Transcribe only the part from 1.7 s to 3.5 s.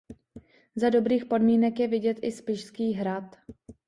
je vidět i Spišský hrad.